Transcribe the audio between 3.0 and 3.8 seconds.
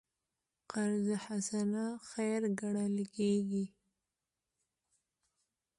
کېږي.